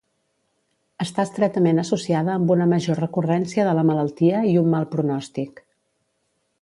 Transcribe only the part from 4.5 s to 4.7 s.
i